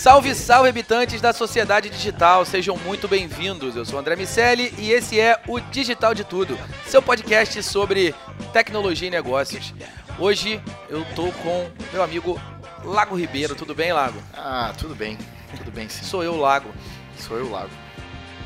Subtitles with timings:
[0.00, 3.76] Salve, salve, habitantes da sociedade digital, sejam muito bem-vindos.
[3.76, 8.14] Eu sou André Miceli e esse é o Digital de Tudo, seu podcast sobre
[8.50, 9.74] tecnologia e negócios.
[10.18, 12.40] Hoje eu tô com meu amigo
[12.82, 13.54] Lago Ribeiro.
[13.54, 14.18] Tudo bem, Lago?
[14.32, 15.18] Ah, tudo bem.
[15.58, 16.02] Tudo bem, sim.
[16.02, 16.70] Sou eu, Lago.
[17.18, 17.70] Sou eu, Lago.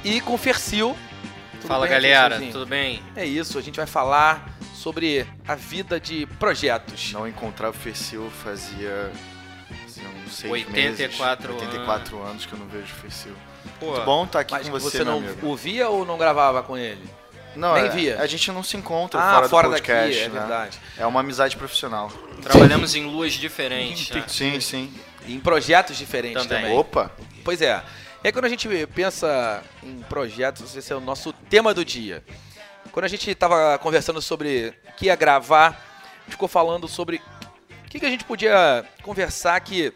[0.03, 0.97] E com Fercil.
[1.61, 2.53] Fala bem, galera, Fercilzinho?
[2.53, 3.01] tudo bem?
[3.15, 7.13] É isso, a gente vai falar sobre a vida de projetos.
[7.13, 9.13] Não encontrava o Fercil fazia
[10.35, 11.69] seis 84 meses.
[11.69, 13.35] 84 anos que eu não vejo o Fercil.
[13.81, 15.47] Pô, Muito bom estar aqui Mas com você, você, meu não amigo.
[15.49, 17.03] o via ou não gravava com ele?
[17.57, 18.21] Não, nem é- via.
[18.21, 20.39] A gente não se encontra ah, fora, fora do daqui, podcast, é né?
[20.41, 20.79] verdade.
[20.99, 22.11] É uma amizade profissional.
[22.43, 24.11] trabalhamos em luas diferentes.
[24.11, 24.25] né?
[24.27, 24.93] Sim, sim.
[25.27, 26.63] Em projetos diferentes também.
[26.65, 26.79] Também.
[26.79, 27.11] Opa!
[27.45, 27.83] Pois é.
[28.23, 32.25] E aí quando a gente pensa em projetos, esse é o nosso tema do dia.
[32.91, 35.81] Quando a gente estava conversando sobre o que ia gravar,
[36.29, 37.17] ficou falando sobre
[37.87, 39.93] o que, que a gente podia conversar que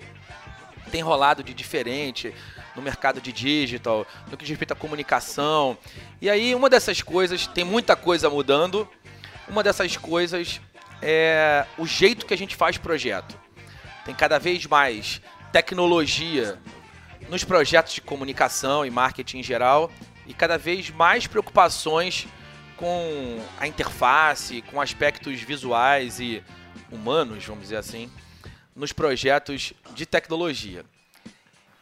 [0.89, 2.35] tem rolado de diferente
[2.75, 5.77] no mercado de digital, no que diz respeito à comunicação.
[6.21, 8.89] E aí uma dessas coisas, tem muita coisa mudando,
[9.49, 10.61] uma dessas coisas
[11.03, 13.39] é o jeito que a gente faz projeto.
[14.05, 15.21] Tem cada vez mais
[15.53, 16.59] tecnologia
[17.29, 19.91] nos projetos de comunicação e marketing em geral
[20.27, 22.27] e cada vez mais preocupações
[22.77, 26.43] com a interface, com aspectos visuais e
[26.91, 28.11] humanos, vamos dizer assim,
[28.79, 30.85] nos projetos de tecnologia.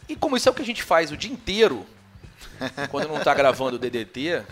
[0.08, 1.86] E como isso é o que a gente faz o dia inteiro,
[2.90, 4.42] quando não está gravando o DDT,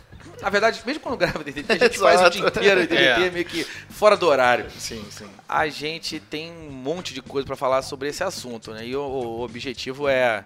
[0.43, 3.03] na verdade, mesmo quando grava o DDT, a gente faz o dia inteiro o DDT
[3.03, 3.31] É.
[3.31, 5.29] meio que fora do horário Sim, sim.
[5.49, 8.87] a gente tem um monte de coisa para falar sobre esse assunto, né?
[8.87, 10.45] E o, o objetivo é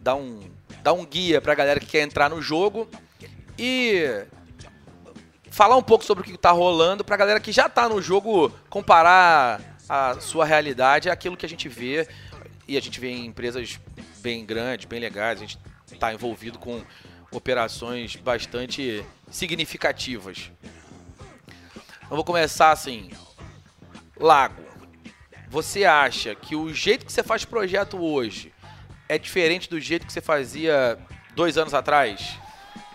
[0.00, 0.48] dar um,
[0.82, 2.88] dar um guia pra galera que quer entrar no jogo
[3.58, 4.24] e
[5.50, 8.50] falar um pouco sobre o que tá rolando pra galera que já tá no jogo
[8.68, 9.60] comparar
[9.92, 12.08] a sua realidade àquilo que a gente vê.
[12.66, 13.78] E a gente vê em empresas
[14.20, 15.58] bem grandes, bem legais, a gente
[16.00, 16.82] tá envolvido com
[17.30, 20.50] operações bastante significativas.
[22.08, 23.10] Eu vou começar assim,
[24.18, 24.62] Lago,
[25.48, 28.50] você acha que o jeito que você faz projeto hoje
[29.10, 30.98] é diferente do jeito que você fazia
[31.34, 32.38] dois anos atrás?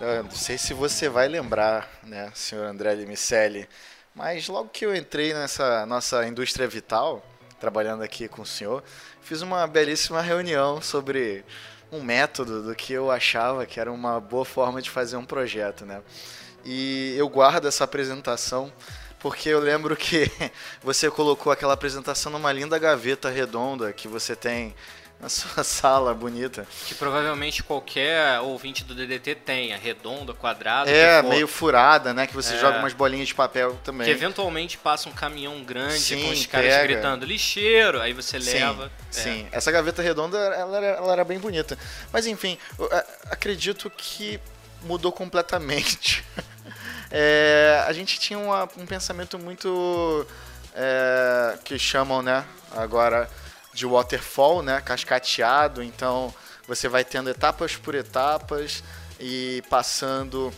[0.01, 3.67] Eu não sei se você vai lembrar, né, senhor André Limicelli,
[4.17, 7.23] mas logo que eu entrei nessa nossa indústria vital,
[7.59, 8.83] trabalhando aqui com o senhor,
[9.21, 11.45] fiz uma belíssima reunião sobre
[11.91, 15.85] um método do que eu achava que era uma boa forma de fazer um projeto,
[15.85, 16.01] né?
[16.65, 18.73] E eu guardo essa apresentação
[19.19, 20.31] porque eu lembro que
[20.81, 24.73] você colocou aquela apresentação numa linda gaveta redonda que você tem
[25.19, 26.67] na sua sala bonita.
[26.85, 30.89] Que provavelmente qualquer ouvinte do DDT tenha, redonda, quadrada.
[30.91, 32.27] É, meio furada, né?
[32.27, 32.59] Que você É.
[32.59, 34.05] joga umas bolinhas de papel também.
[34.05, 36.83] Que eventualmente passa um caminhão grande Sim, com os caras pega.
[36.87, 38.85] gritando lixeiro, aí você Sim, leva.
[38.85, 39.11] É.
[39.13, 41.77] Sim, essa gaveta redonda ela era, ela era bem bonita.
[42.13, 42.57] Mas enfim,
[42.91, 44.39] a- acredito que
[44.83, 46.23] mudou completamente.
[47.09, 50.27] É, a gente tinha uma- um pensamento muito.
[50.75, 52.43] é, que chamam, né?
[52.75, 53.29] Agora
[53.77, 54.81] de waterfall, né?
[54.81, 55.83] Cascateado.
[55.83, 56.33] Então
[56.67, 58.83] você vai tendo etapas por etapas
[59.19, 60.51] e passando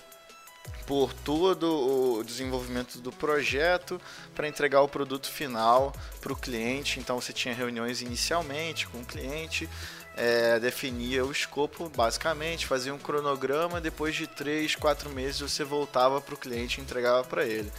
[0.87, 4.01] por todo o desenvolvimento do projeto
[4.33, 6.99] para entregar o produto final para o cliente.
[6.99, 9.69] Então você tinha reuniões inicialmente com o cliente,
[10.15, 16.19] é, definia o escopo basicamente, fazia um cronograma, depois de três, quatro meses você voltava
[16.21, 17.71] para o cliente e entregava para ele.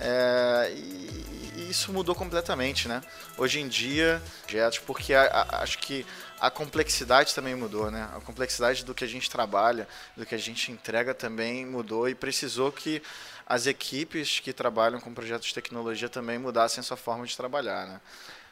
[0.00, 3.02] É, e, e isso mudou completamente, né?
[3.36, 6.04] Hoje em dia, projetos, porque a- a- acho que
[6.40, 8.08] a complexidade também mudou, né?
[8.16, 9.86] A complexidade do que a gente trabalha,
[10.16, 13.00] do que a gente entrega também mudou e precisou que
[13.46, 17.86] as equipes que trabalham com projetos de tecnologia também mudassem a sua forma de trabalhar,
[17.86, 18.00] né?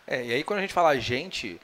[0.06, 1.60] É, e aí quando a gente fala gente,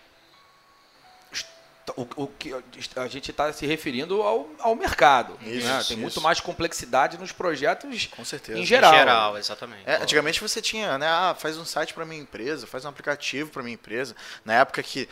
[1.97, 2.55] o, o que
[2.97, 5.39] a gente está se referindo ao, ao mercado.
[5.43, 5.79] Isso, né?
[5.79, 6.21] isso, Tem muito isso.
[6.21, 8.59] mais complexidade nos projetos Com certeza.
[8.59, 8.93] em geral.
[8.93, 9.83] Em geral, exatamente.
[9.87, 11.07] É, antigamente você tinha, né?
[11.09, 14.17] Ah, faz um site para minha empresa, faz um aplicativo para minha empresa.
[14.45, 15.09] Na época que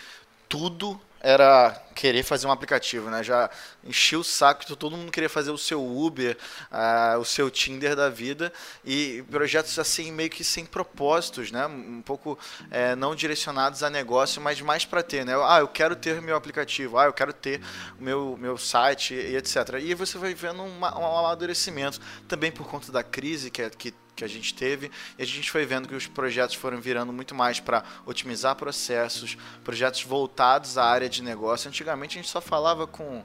[0.48, 3.22] tudo era querer fazer um aplicativo, né?
[3.22, 3.48] Já
[3.82, 6.36] enchia o saco, todo mundo queria fazer o seu Uber,
[6.70, 8.52] ah, o seu Tinder da vida
[8.84, 11.66] e projetos assim meio que sem propósitos, né?
[11.66, 12.38] Um pouco
[12.70, 15.32] é, não direcionados a negócio, mas mais para ter, né?
[15.46, 17.60] Ah, eu quero ter meu aplicativo, ah, eu quero ter
[17.98, 19.80] meu, meu site e etc.
[19.80, 23.94] E você vai vendo uma- um amadurecimento também por conta da crise que, é- que
[24.14, 27.34] que a gente teve e a gente foi vendo que os projetos foram virando muito
[27.34, 31.68] mais para otimizar processos, projetos voltados à área de negócio.
[31.68, 33.22] Antigamente a gente só falava com,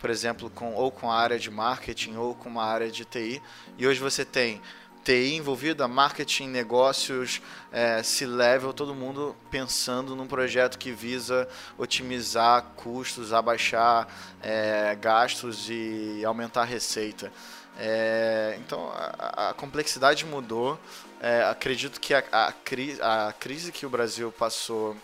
[0.00, 3.42] por exemplo, com ou com a área de marketing ou com uma área de TI
[3.76, 4.60] e hoje você tem
[5.08, 7.40] TI envolvida, marketing, negócios,
[7.72, 11.48] é, C-level, todo mundo pensando num projeto que visa
[11.78, 14.06] otimizar custos, abaixar
[14.42, 17.32] é, gastos e aumentar a receita.
[17.78, 20.78] É, então a, a complexidade mudou.
[21.20, 24.96] É, acredito que a, a, cri- a crise que o Brasil passou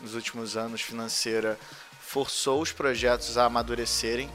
[0.00, 1.58] nos últimos anos financeira
[2.00, 4.30] forçou os projetos a amadurecerem,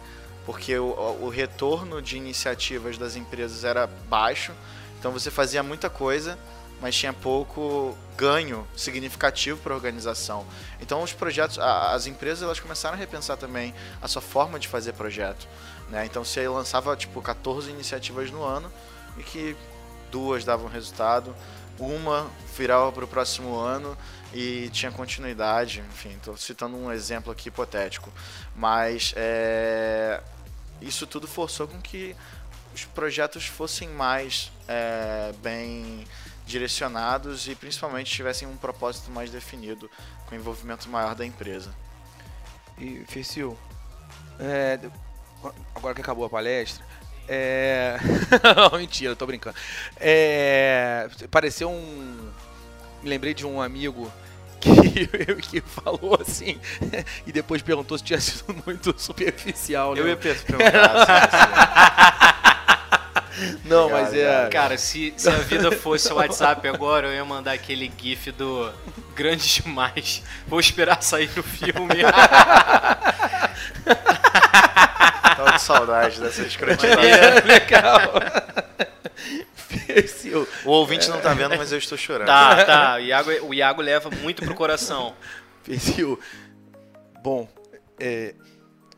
[0.46, 0.88] porque o,
[1.22, 4.52] o retorno de iniciativas das empresas era baixo.
[5.00, 6.38] Então você fazia muita coisa,
[6.82, 10.46] mas tinha pouco ganho significativo para a organização.
[10.82, 14.94] Então os projetos, as empresas elas começaram a repensar também a sua forma de fazer
[14.94, 15.48] projeto.
[15.90, 16.06] Né?
[16.06, 18.72] Então você lançava tipo 14 iniciativas no ano
[19.18, 19.56] e que
[20.12, 21.36] duas davam resultado,
[21.78, 23.98] uma virava para o próximo ano
[24.34, 25.84] e tinha continuidade.
[25.90, 28.12] Enfim, estou citando um exemplo aqui hipotético,
[28.56, 30.22] mas é,
[30.82, 32.16] isso tudo forçou com que
[32.74, 36.06] os projetos fossem mais é, bem
[36.46, 39.90] direcionados e principalmente tivessem um propósito mais definido,
[40.28, 41.74] com envolvimento maior da empresa.
[42.78, 43.58] E, Fecil,
[44.40, 44.80] é,
[45.76, 46.84] agora que acabou a palestra,
[47.28, 47.98] é...
[48.76, 49.56] Mentira, tô brincando.
[50.00, 52.32] É, pareceu um...
[53.04, 54.12] Me lembrei de um amigo
[54.60, 55.08] que,
[55.48, 56.60] que falou assim,
[57.26, 59.94] e depois perguntou se tinha sido muito superficial.
[59.94, 60.02] né?
[60.02, 60.60] Eu ia perguntar.
[63.64, 64.50] Não, mas é...
[64.50, 68.70] Cara, se, se a vida fosse o WhatsApp agora, eu ia mandar aquele gif do
[69.16, 70.24] grande demais.
[70.46, 72.04] Vou esperar sair o filme.
[75.60, 77.00] Saudade dessa escrotidão.
[77.02, 78.00] É, legal.
[80.66, 82.28] O ouvinte não tá vendo, mas eu estou chorando.
[82.28, 82.96] tá, tá.
[82.96, 85.16] O Iago, o Iago leva muito pro coração.
[85.64, 86.20] Fecil.
[87.22, 87.48] Bom,
[88.00, 88.34] é,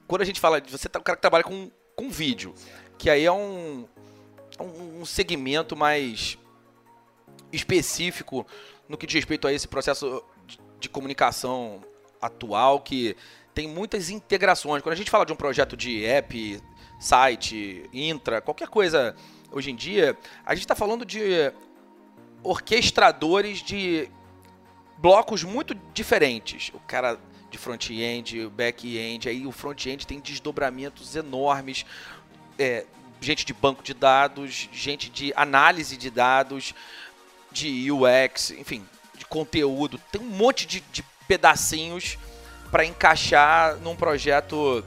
[0.08, 2.54] quando a gente fala de você tá o cara que trabalha com, com vídeo,
[2.98, 3.88] que aí é um,
[4.60, 6.38] um, um segmento mais
[7.52, 8.46] específico
[8.88, 11.84] no que diz respeito a esse processo de, de comunicação
[12.22, 13.16] atual que
[13.54, 14.82] tem muitas integrações.
[14.82, 16.62] Quando a gente fala de um projeto de app,
[17.00, 19.16] site, intra, qualquer coisa
[19.52, 21.52] hoje em dia, a gente está falando de
[22.44, 24.10] orquestradores de
[24.98, 26.72] blocos muito diferentes.
[26.74, 31.86] O cara de front-end, back-end, aí o front-end tem desdobramentos enormes,
[32.58, 32.86] é,
[33.20, 36.74] gente de banco de dados, gente de análise de dados,
[37.52, 38.86] de UX, enfim,
[39.16, 40.00] de conteúdo.
[40.12, 42.18] Tem um monte de, de pedacinhos
[42.72, 44.84] para encaixar num projeto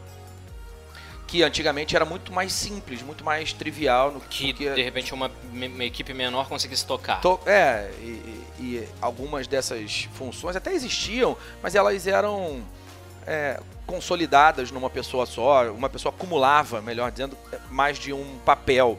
[1.26, 5.12] que antigamente era muito mais simples, muito mais trivial no Que do que de repente
[5.12, 7.20] uma, uma equipe menor conseguisse tocar.
[7.20, 12.62] To- É, e, e- e algumas dessas funções até existiam, mas elas eram
[13.26, 17.36] é, consolidadas numa pessoa só, uma pessoa acumulava, melhor dizendo,
[17.70, 18.98] mais de um papel.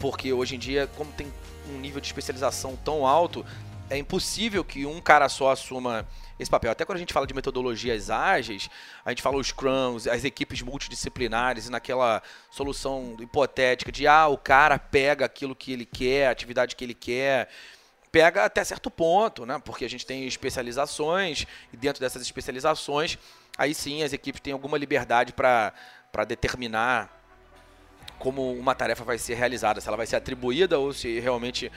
[0.00, 1.32] Porque hoje em dia, como tem
[1.72, 3.46] um nível de especialização tão alto,
[3.92, 6.08] é impossível que um cara só assuma
[6.38, 6.70] esse papel.
[6.70, 8.70] Até quando a gente fala de metodologias ágeis,
[9.04, 14.38] a gente fala os Scrums, as equipes multidisciplinares, e naquela solução hipotética de ah, o
[14.38, 17.50] cara pega aquilo que ele quer, a atividade que ele quer,
[18.10, 19.60] pega até certo ponto, né?
[19.62, 23.18] Porque a gente tem especializações e dentro dessas especializações,
[23.58, 25.74] aí sim as equipes têm alguma liberdade para
[26.26, 27.20] determinar
[28.18, 31.70] como uma tarefa vai ser realizada, se ela vai ser atribuída ou se realmente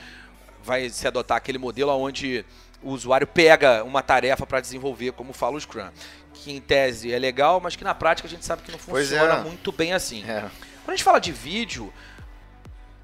[0.65, 2.45] vai se adotar aquele modelo onde
[2.81, 5.89] o usuário pega uma tarefa para desenvolver, como fala o Scrum.
[6.33, 9.33] Que em tese é legal, mas que na prática a gente sabe que não funciona
[9.35, 9.41] é.
[9.41, 10.23] muito bem assim.
[10.23, 10.41] É.
[10.83, 11.93] Quando a gente fala de vídeo,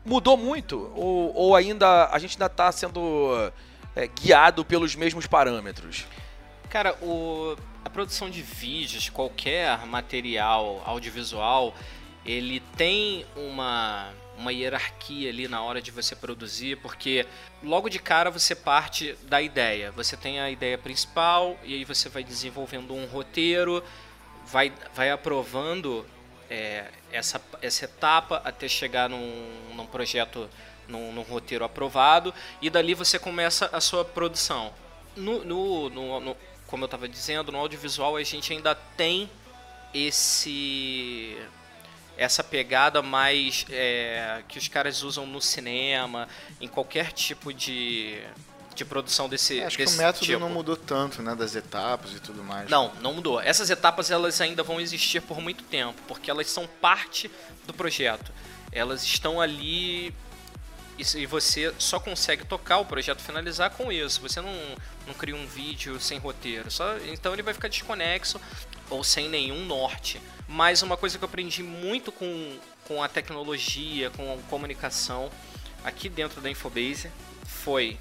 [0.05, 0.91] mudou muito?
[0.95, 3.51] Ou, ou ainda a gente ainda está sendo
[3.95, 6.05] é, guiado pelos mesmos parâmetros?
[6.69, 11.73] Cara, o, a produção de vídeos, qualquer material audiovisual,
[12.25, 14.09] ele tem uma,
[14.41, 17.25] uma hierarquia ali na hora de você produzir, porque
[17.63, 19.91] logo de cara você parte da ideia.
[19.91, 23.83] Você tem a ideia principal e aí você vai desenvolvendo um roteiro,
[24.45, 26.05] vai, vai aprovando
[26.49, 30.49] é, essa, essa etapa até chegar num, num projeto,
[30.87, 34.73] num, num, roteiro aprovado, e dali você começa a sua produção.
[35.15, 39.29] No, no, no, no como eu estava dizendo, no audiovisual a gente ainda tem
[39.93, 41.37] esse
[42.17, 46.27] essa pegada mais é, que os caras usam no cinema,
[46.59, 48.21] em qualquer tipo de,
[48.75, 50.39] de produção desse é, Acho desse que o método tipo.
[50.39, 52.69] não mudou tanto, né, das etapas e tudo mais.
[52.69, 53.39] Não, não mudou.
[53.39, 57.29] Essas etapas elas ainda vão existir por muito tempo, porque elas são parte
[57.65, 58.31] do projeto.
[58.71, 60.13] Elas estão ali
[61.15, 64.21] e você só consegue tocar o projeto finalizar com isso.
[64.21, 64.53] Você não,
[65.07, 66.69] não cria um vídeo sem roteiro.
[66.69, 68.39] Só, então ele vai ficar desconexo
[68.89, 70.21] ou sem nenhum norte.
[70.47, 75.31] Mas uma coisa que eu aprendi muito com, com a tecnologia, com a comunicação
[75.83, 77.09] aqui dentro da Infobase
[77.45, 77.97] foi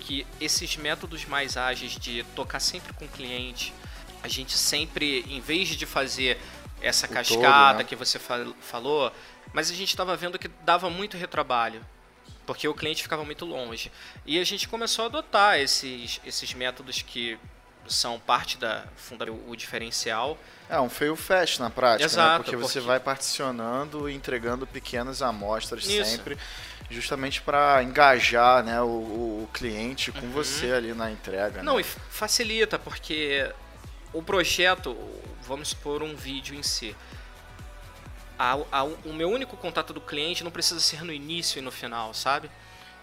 [0.00, 3.72] que esses métodos mais ágeis de tocar sempre com o cliente,
[4.22, 6.38] a gente sempre, em vez de fazer
[6.82, 7.84] essa o cascada todo, né?
[7.84, 9.12] que você falou,
[9.52, 11.84] mas a gente estava vendo que dava muito retrabalho
[12.50, 13.92] porque o cliente ficava muito longe.
[14.26, 17.38] E a gente começou a adotar esses, esses métodos que
[17.86, 18.84] são parte da
[19.46, 20.36] o diferencial.
[20.68, 22.36] É um fail fast na prática, Exato, né?
[22.38, 26.10] porque, porque, você vai particionando e entregando pequenas amostras Isso.
[26.10, 26.36] sempre,
[26.90, 28.86] justamente para engajar né, o,
[29.44, 30.32] o cliente com uhum.
[30.32, 31.62] você ali na entrega.
[31.62, 31.82] Não, né?
[31.82, 33.48] e facilita, porque
[34.12, 34.96] o projeto,
[35.42, 36.96] vamos supor um vídeo em si,
[38.40, 41.70] a, a, o meu único contato do cliente não precisa ser no início e no
[41.70, 42.50] final, sabe?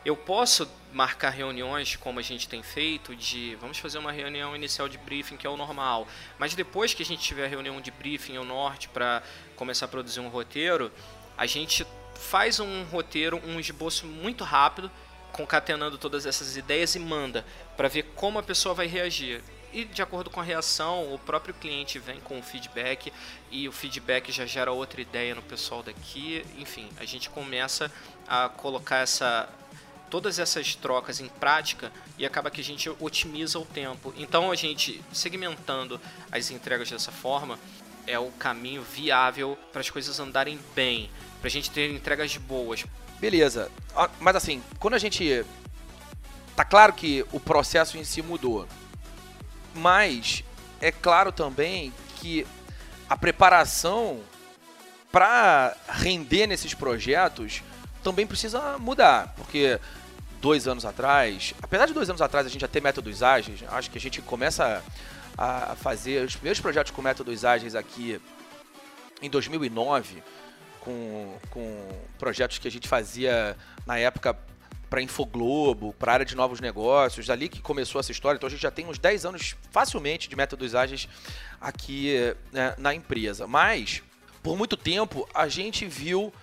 [0.03, 4.89] Eu posso marcar reuniões como a gente tem feito de vamos fazer uma reunião inicial
[4.89, 6.07] de briefing que é o normal,
[6.39, 9.21] mas depois que a gente tiver a reunião de briefing ao norte para
[9.55, 10.91] começar a produzir um roteiro,
[11.37, 14.89] a gente faz um roteiro, um esboço muito rápido,
[15.31, 19.43] concatenando todas essas ideias e manda para ver como a pessoa vai reagir.
[19.73, 23.11] E de acordo com a reação, o próprio cliente vem com o feedback
[23.51, 26.45] e o feedback já gera outra ideia no pessoal daqui.
[26.57, 27.91] Enfim, a gente começa
[28.27, 29.49] a colocar essa
[30.09, 34.13] todas essas trocas em prática e acaba que a gente otimiza o tempo.
[34.17, 35.99] Então a gente segmentando
[36.31, 37.59] as entregas dessa forma
[38.05, 41.09] é o caminho viável para as coisas andarem bem,
[41.39, 42.85] para a gente ter entregas boas.
[43.19, 45.45] Beleza, ah, mas assim, quando a gente
[46.55, 48.65] tá claro que o processo em si mudou,
[49.77, 50.43] mas
[50.81, 52.45] é claro também que
[53.09, 54.19] a preparação
[55.11, 57.63] para render nesses projetos
[58.03, 59.79] também precisa mudar, porque
[60.41, 63.89] dois anos atrás, apesar de dois anos atrás a gente já ter métodos ágeis, acho
[63.89, 64.83] que a gente começa
[65.37, 68.19] a fazer os primeiros projetos com métodos ágeis aqui
[69.21, 70.23] em 2009,
[70.81, 73.55] com, com projetos que a gente fazia
[73.85, 74.37] na época
[74.89, 78.37] para Infoglobo, para a área de novos negócios, dali que começou essa história.
[78.37, 81.07] Então a gente já tem uns 10 anos facilmente de métodos ágeis
[81.59, 82.13] aqui
[82.51, 83.47] né, na empresa.
[83.47, 84.01] Mas,
[84.41, 86.33] por muito tempo, a gente viu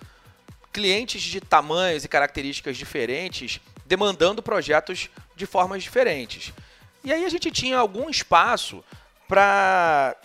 [0.71, 6.53] clientes de tamanhos e características diferentes demandando projetos de formas diferentes.
[7.03, 8.83] E aí a gente tinha algum espaço
[9.27, 10.15] para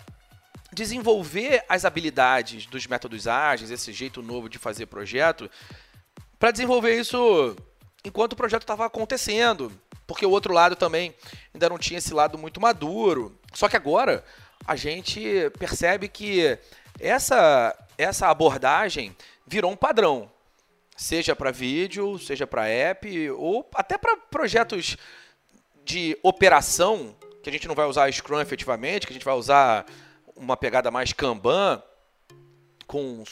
[0.72, 5.50] desenvolver as habilidades dos métodos ágeis, esse jeito novo de fazer projeto,
[6.38, 7.56] para desenvolver isso
[8.04, 9.72] enquanto o projeto estava acontecendo,
[10.06, 11.14] porque o outro lado também
[11.54, 13.38] ainda não tinha esse lado muito maduro.
[13.52, 14.24] Só que agora
[14.66, 16.58] a gente percebe que
[16.98, 19.14] essa essa abordagem
[19.46, 20.30] virou um padrão
[21.00, 24.98] seja para vídeo, seja para app ou até para projetos
[25.82, 29.86] de operação, que a gente não vai usar Scrum efetivamente, que a gente vai usar
[30.36, 31.82] uma pegada mais Kanban,
[32.86, 33.24] com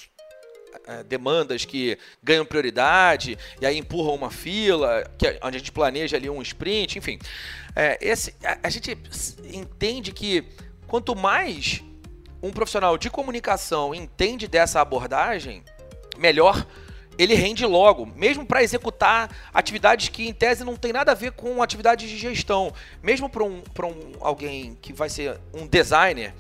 [0.86, 5.72] é, demandas que ganham prioridade e aí empurram uma fila, que, é onde a gente
[5.72, 7.18] planeja ali um sprint, enfim.
[7.74, 8.96] É, esse, a, a gente
[9.52, 10.44] entende que
[10.86, 11.82] quanto mais
[12.42, 15.62] um profissional de comunicação entende dessa abordagem,
[16.16, 16.66] melhor
[17.18, 21.32] ele rende logo, mesmo para executar atividades que em tese não tem nada a ver
[21.32, 22.72] com atividades de gestão.
[23.02, 26.32] Mesmo para um, um, alguém que vai ser um designer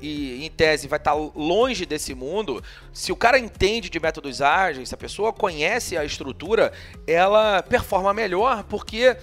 [0.00, 4.40] e em tese vai estar tá longe desse mundo, se o cara entende de métodos
[4.40, 6.72] ágeis, se a pessoa conhece a estrutura,
[7.06, 9.16] ela performa melhor porque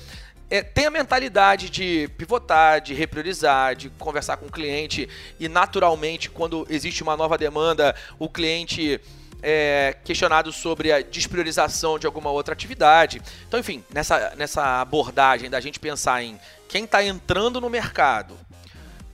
[0.50, 6.30] é, tem a mentalidade de pivotar, de repriorizar, de conversar com o cliente e naturalmente
[6.30, 9.02] quando existe uma nova demanda, o cliente
[9.42, 13.22] é, questionado sobre a despriorização de alguma outra atividade.
[13.48, 18.38] Então, enfim, nessa, nessa abordagem da gente pensar em quem está entrando no mercado,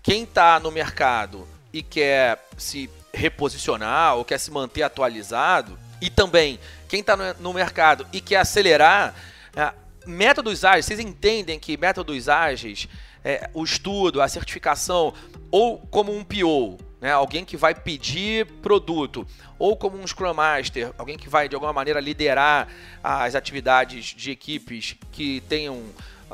[0.01, 6.59] quem está no mercado e quer se reposicionar ou quer se manter atualizado, e também
[6.87, 9.15] quem está no, mercado e quer acelerar,
[9.55, 9.73] é,
[10.05, 12.87] métodos ágeis, vocês entendem que métodos ágeis,
[13.23, 15.13] é, o estudo, a certificação,
[15.49, 19.25] ou como um PO, né, alguém que vai pedir produto,
[19.57, 22.67] ou como um Scrum Master, alguém que vai de alguma maneira liderar
[23.03, 25.81] as atividades de equipes que tenham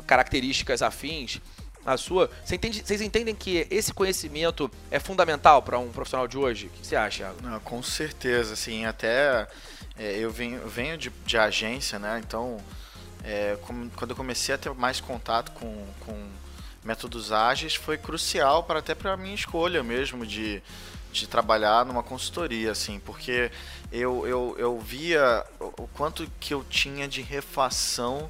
[0.07, 1.39] características afins
[1.85, 2.29] à sua.
[2.51, 6.67] Entende, vocês entendem que esse conhecimento é fundamental para um profissional de hoje?
[6.67, 7.41] O que você acha, Thiago?
[7.41, 9.47] Não, com certeza, assim, até
[9.97, 12.21] é, eu venho, venho de, de, agência, né?
[12.25, 12.57] Então,
[13.23, 16.29] é, como, quando eu comecei a ter mais contato com, com
[16.83, 20.61] métodos ágeis, foi crucial para até para a minha escolha mesmo de,
[21.11, 23.51] de trabalhar numa consultoria, assim, porque
[23.91, 28.29] eu, eu, eu via o quanto que eu tinha de refação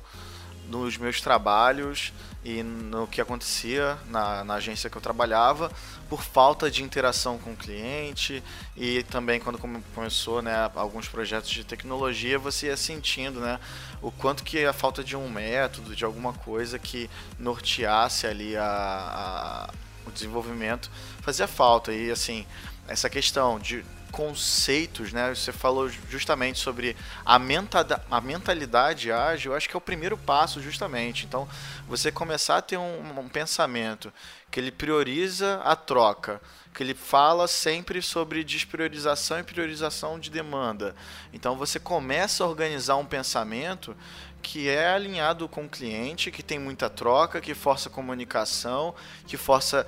[0.68, 5.70] nos meus trabalhos e no que acontecia na, na, agência que eu trabalhava
[6.08, 8.42] por falta de interação com o cliente
[8.78, 9.60] e também quando
[9.94, 13.60] começou né, alguns projetos de tecnologia você ia sentindo né,
[14.02, 18.64] o quanto que a falta de um método, de alguma coisa que norteasse ali a,
[18.64, 20.92] a o desenvolvimento
[21.22, 21.94] fazia falta.
[21.94, 22.46] E assim
[22.90, 25.34] essa questão de conceitos, né?
[25.34, 30.18] Você falou justamente sobre a, menta, a mentalidade ágil, eu acho que é o primeiro
[30.18, 31.26] passo justamente.
[31.26, 31.48] Então,
[31.88, 34.12] você começar a ter um, um pensamento
[34.50, 36.42] que ele prioriza a troca,
[36.74, 40.96] que ele fala sempre sobre despriorização e priorização de demanda.
[41.32, 43.96] Então, você começa a organizar um pensamento
[44.42, 48.96] que é alinhado com o cliente, que tem muita troca, que força comunicação,
[49.28, 49.86] que força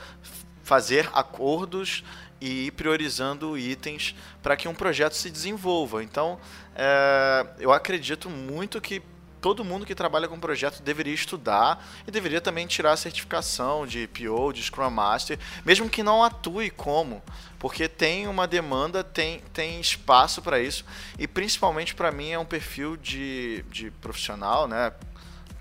[0.63, 2.03] fazer acordos
[2.41, 6.03] e ir priorizando itens para que um projeto se desenvolva.
[6.03, 6.39] Então,
[6.75, 9.01] é, eu acredito muito que
[9.39, 14.07] todo mundo que trabalha com projeto deveria estudar e deveria também tirar a certificação de
[14.07, 17.23] PO, de Scrum Master, mesmo que não atue como,
[17.57, 20.85] porque tem uma demanda, tem, tem espaço para isso
[21.17, 24.93] e principalmente para mim é um perfil de, de profissional, né?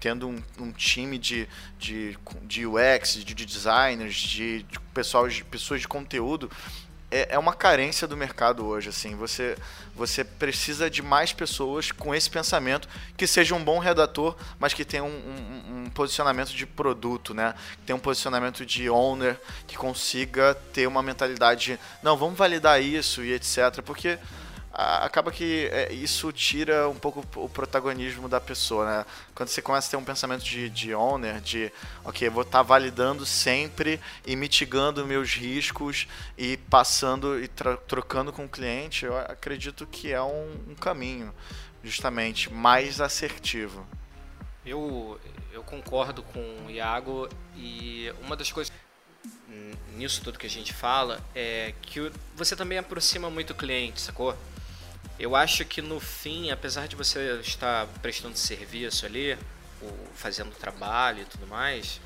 [0.00, 1.46] Tendo um, um time de,
[1.78, 6.50] de, de UX, de, de designers, de, de pessoal, de pessoas de conteúdo,
[7.10, 8.88] é, é uma carência do mercado hoje.
[8.88, 9.56] Assim, você,
[9.94, 14.84] você precisa de mais pessoas com esse pensamento que seja um bom redator, mas que
[14.84, 17.54] tenha um, um, um posicionamento de produto, né?
[17.80, 22.80] Que tenha um posicionamento de owner, que consiga ter uma mentalidade, de, não, vamos validar
[22.82, 23.82] isso e etc.
[23.84, 24.18] Porque
[25.02, 29.06] acaba que é, isso tira um pouco o protagonismo da pessoa, né?
[29.34, 31.72] Quando você começa a ter um pensamento de, de owner, de,
[32.04, 38.44] ok, vou estar tá validando sempre e mitigando meus riscos e passando e trocando com
[38.44, 41.34] o cliente, eu acredito que é um, um caminho
[41.82, 43.86] justamente mais assertivo.
[44.64, 45.18] Eu,
[45.52, 48.72] eu concordo com o Iago e uma das coisas
[49.96, 54.36] nisso tudo que a gente fala é que você também aproxima muito o cliente, sacou?
[55.20, 59.36] Eu acho que no fim, apesar de você estar prestando serviço ali,
[60.14, 62.00] fazendo trabalho e tudo mais,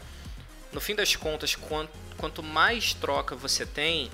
[0.72, 4.11] no fim das contas, quanto, mais troca você tem,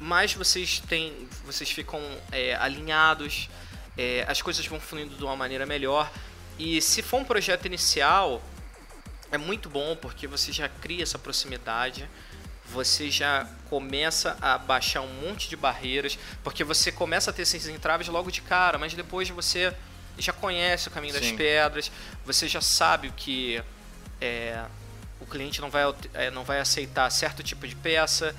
[0.00, 2.00] mais vocês têm, vocês ficam
[2.32, 3.50] é, alinhados,
[3.94, 6.10] é, as coisas vão fluindo de uma maneira melhor.
[6.58, 8.42] E se for um projeto inicial,
[9.30, 12.08] é muito bom porque você já cria essa proximidade
[12.72, 17.66] você já começa a baixar um monte de barreiras, porque você começa a ter esses
[17.68, 19.74] entraves logo de cara, mas depois você
[20.18, 21.36] já conhece o caminho das Sim.
[21.36, 21.90] pedras,
[22.24, 23.62] você já sabe o que
[24.20, 24.64] é,
[25.20, 25.82] o cliente não vai,
[26.14, 28.34] é, não vai aceitar certo tipo de peça,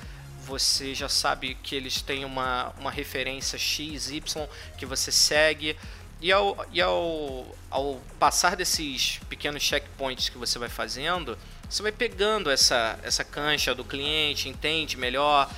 [0.46, 5.78] você já sabe que eles têm uma, uma referência X, Y que você segue.
[6.20, 11.38] E, ao, e ao, ao passar desses pequenos checkpoints que você vai fazendo,
[11.72, 15.50] você vai pegando essa, essa cancha do cliente, entende melhor.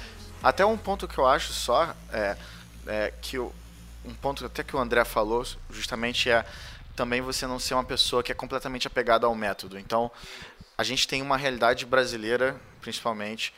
[0.43, 2.38] Até um ponto que eu acho só é,
[2.86, 6.45] é que um ponto até que o André falou justamente é
[6.95, 9.80] também você não ser uma pessoa que é completamente apegada ao método.
[9.80, 10.12] Então,
[10.78, 13.52] a gente tem uma realidade brasileira, principalmente,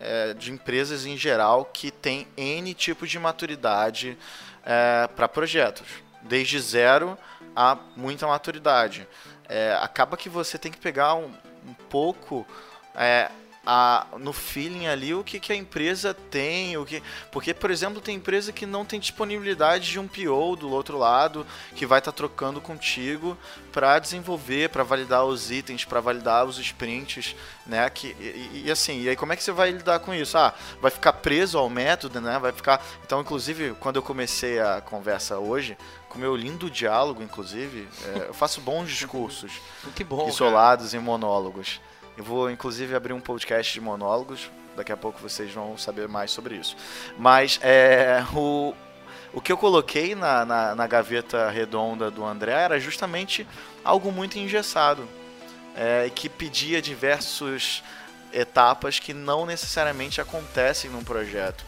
[0.00, 4.18] é, de empresas em geral que tem N tipos de maturidade
[4.64, 5.86] é, para projetos,
[6.22, 7.16] desde zero
[7.54, 9.06] a muita maturidade.
[9.48, 11.32] É, acaba que você tem que pegar um,
[11.66, 12.46] um pouco
[12.94, 13.30] é,
[13.64, 17.02] a, no feeling ali o que, que a empresa tem, o que.
[17.30, 21.46] Porque, por exemplo, tem empresa que não tem disponibilidade de um PO do outro lado
[21.76, 23.36] que vai estar tá trocando contigo
[23.70, 27.88] para desenvolver, para validar os itens, para validar os sprints, né?
[27.90, 30.38] Que, e, e, assim, e aí como é que você vai lidar com isso?
[30.38, 32.38] Ah, vai ficar preso ao método, né?
[32.38, 32.84] Vai ficar.
[33.04, 35.76] Então, inclusive, quando eu comecei a conversa hoje,
[36.10, 39.52] com meu lindo diálogo, inclusive, é, eu faço bons discursos
[39.94, 41.00] que bom, isolados cara.
[41.00, 41.80] em monólogos.
[42.18, 44.50] Eu vou, inclusive, abrir um podcast de monólogos.
[44.76, 46.76] Daqui a pouco vocês vão saber mais sobre isso.
[47.16, 48.74] Mas é, o,
[49.32, 53.46] o que eu coloquei na, na, na, gaveta redonda do André era justamente
[53.84, 55.08] algo muito engessado.
[55.76, 57.82] É, que pedia diversas
[58.32, 61.64] etapas que não necessariamente acontecem num projeto.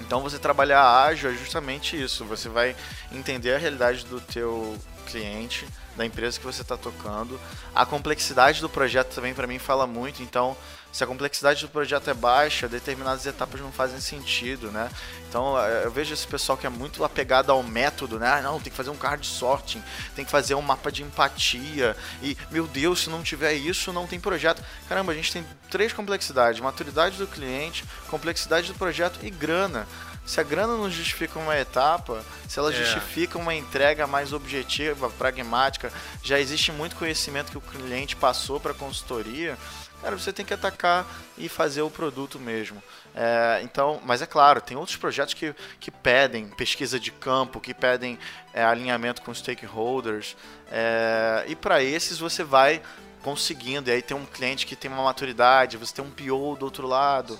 [0.00, 2.24] Então você trabalhar ágil é justamente isso.
[2.24, 2.74] Você vai
[3.12, 4.76] entender a realidade do teu
[5.10, 5.66] cliente,
[5.96, 7.40] da empresa que você está tocando.
[7.74, 10.56] A complexidade do projeto também para mim fala muito, então
[10.90, 14.90] se a complexidade do projeto é baixa, determinadas etapas não fazem sentido, né?
[15.28, 18.28] Então eu vejo esse pessoal que é muito apegado ao método, né?
[18.28, 19.82] Ah, não, tem que fazer um card sorting,
[20.16, 24.06] tem que fazer um mapa de empatia e meu Deus, se não tiver isso, não
[24.06, 24.62] tem projeto.
[24.88, 29.86] Caramba, a gente tem três complexidades: maturidade do cliente, complexidade do projeto e grana.
[30.28, 32.74] Se a grana não justifica uma etapa, se ela é.
[32.74, 35.90] justifica uma entrega mais objetiva, pragmática,
[36.22, 39.56] já existe muito conhecimento que o cliente passou para a consultoria,
[40.02, 41.06] cara, você tem que atacar
[41.38, 42.82] e fazer o produto mesmo.
[43.14, 47.72] É, então, mas é claro, tem outros projetos que, que pedem pesquisa de campo, que
[47.72, 48.18] pedem
[48.52, 50.36] é, alinhamento com stakeholders,
[50.70, 52.82] é, e para esses você vai
[53.22, 56.66] conseguindo, e aí tem um cliente que tem uma maturidade, você tem um PO do
[56.66, 57.38] outro lado,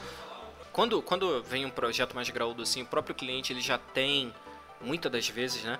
[0.78, 4.32] quando, quando vem um projeto mais graúdo assim, o próprio cliente ele já tem,
[4.80, 5.76] muitas das vezes, né,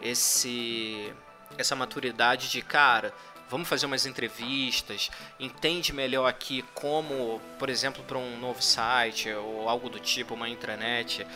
[0.00, 1.12] esse,
[1.58, 3.12] essa maturidade de, cara,
[3.50, 9.68] vamos fazer umas entrevistas, entende melhor aqui como, por exemplo, para um novo site ou
[9.68, 11.26] algo do tipo, uma intranet,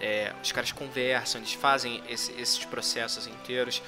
[0.00, 3.80] é, os caras conversam, eles fazem esse, esses processos inteiros.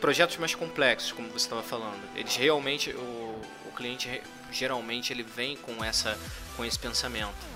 [0.00, 5.56] Projetos mais complexos, como você estava falando, eles realmente, o, o cliente geralmente ele vem
[5.56, 6.18] com, essa,
[6.56, 7.53] com esse pensamento.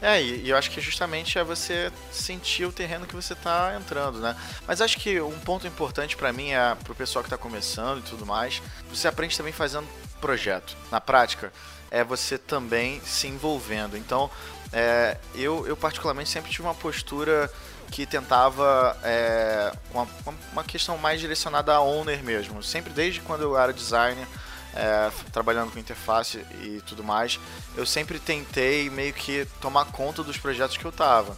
[0.00, 3.74] É, e, e, eu acho que justamente é você sentir o terreno que você está
[3.76, 4.36] entrando, né?
[4.66, 8.02] Mas acho que um ponto importante para mim é pro pessoal que está começando e
[8.02, 9.86] tudo mais, você aprende também fazendo
[10.20, 10.76] projeto.
[10.90, 11.52] Na prática,
[11.90, 13.96] é você também se envolvendo.
[13.96, 14.30] Então,
[14.72, 17.50] é, eu, eu particularmente sempre tive uma postura
[17.90, 20.08] que tentava é, uma,
[20.52, 22.62] uma questão mais direcionada a owner mesmo.
[22.62, 24.26] Sempre desde quando eu era designer,
[24.74, 27.38] é, trabalhando com interface e tudo mais,
[27.76, 31.36] eu sempre tentei meio que tomar conta dos projetos que eu tava.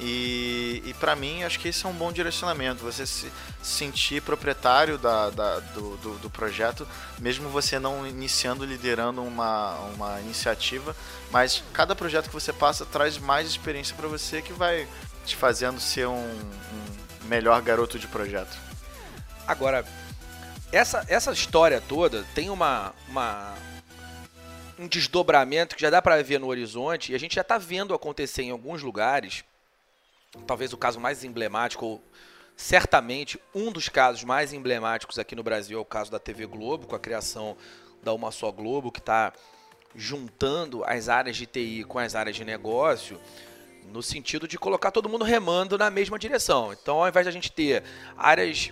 [0.00, 2.84] E, e para mim, acho que esse é um bom direcionamento.
[2.84, 3.30] Você se
[3.62, 6.86] sentir proprietário da, da do, do, do, projeto,
[7.18, 10.94] mesmo você não iniciando, liderando uma, uma iniciativa,
[11.32, 14.86] mas cada projeto que você passa traz mais experiência para você que vai
[15.26, 18.56] te fazendo ser um, um melhor garoto de projeto.
[19.46, 19.84] Agora,
[20.72, 23.54] essa, essa história toda tem uma, uma
[24.78, 27.94] um desdobramento que já dá para ver no horizonte e a gente já está vendo
[27.94, 29.44] acontecer em alguns lugares.
[30.46, 32.02] Talvez o caso mais emblemático, ou
[32.56, 36.86] certamente um dos casos mais emblemáticos aqui no Brasil é o caso da TV Globo,
[36.86, 37.56] com a criação
[38.02, 39.32] da Uma Só Globo, que está
[39.96, 43.18] juntando as áreas de TI com as áreas de negócio,
[43.90, 46.72] no sentido de colocar todo mundo remando na mesma direção.
[46.72, 47.82] Então, ao invés de a gente ter
[48.16, 48.70] áreas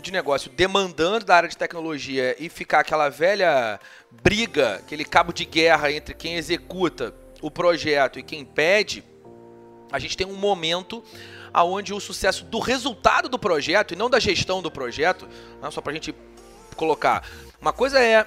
[0.00, 3.80] de negócio demandando da área de tecnologia e ficar aquela velha
[4.10, 9.04] briga, aquele cabo de guerra entre quem executa o projeto e quem pede,
[9.90, 11.02] a gente tem um momento
[11.52, 15.28] aonde o sucesso do resultado do projeto e não da gestão do projeto,
[15.60, 16.14] não, só para a gente
[16.76, 17.26] colocar,
[17.60, 18.26] uma coisa é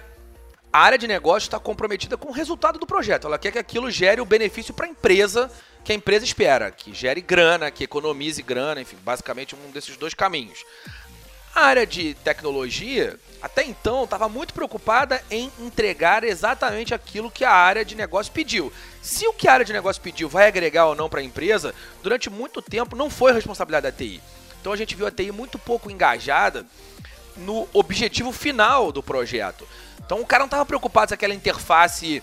[0.72, 3.26] a área de negócio está comprometida com o resultado do projeto.
[3.26, 5.50] Ela quer que aquilo gere o benefício para a empresa
[5.84, 10.14] que a empresa espera, que gere grana, que economize grana, enfim, basicamente um desses dois
[10.14, 10.64] caminhos.
[11.56, 17.52] A área de tecnologia, até então, estava muito preocupada em entregar exatamente aquilo que a
[17.52, 18.72] área de negócio pediu.
[19.02, 21.74] Se o que a área de negócio pediu vai agregar ou não para a empresa,
[22.04, 24.22] durante muito tempo não foi responsabilidade da TI.
[24.62, 26.66] Então a gente viu a TI muito pouco engajada
[27.38, 29.68] no objetivo final do projeto.
[30.06, 32.22] Então o cara não estava preocupado se aquela interface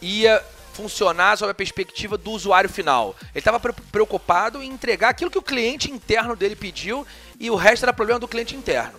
[0.00, 3.14] ia funcionar sob a perspectiva do usuário final.
[3.34, 7.06] Ele estava preocupado em entregar aquilo que o cliente interno dele pediu
[7.38, 8.98] e o resto era problema do cliente interno.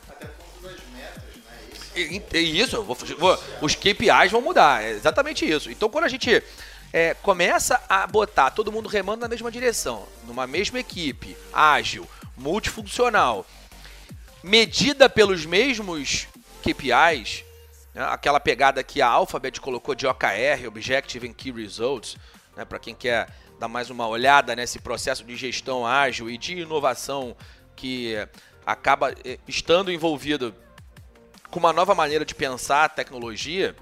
[1.95, 5.69] E, e isso, vou, vou, os KPIs vão mudar, é exatamente isso.
[5.69, 6.43] Então quando a gente
[6.91, 12.07] é, começa a botar todo mundo remando na mesma direção, numa mesma equipe, ágil,
[12.37, 13.45] multifuncional,
[14.43, 16.27] medida pelos mesmos
[16.63, 17.52] KPIs, né,
[17.95, 22.17] aquela pegada que a Alphabet colocou de OKR, Objective and Key Results,
[22.55, 23.29] né, para quem quer
[23.59, 27.35] dar mais uma olhada nesse processo de gestão ágil e de inovação
[27.75, 28.15] que
[28.65, 30.53] acaba eh, estando envolvido
[31.49, 33.75] com uma nova maneira de pensar a tecnologia,